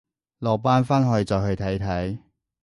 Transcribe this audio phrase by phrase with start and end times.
[0.39, 2.17] 落班翻去再去睇睇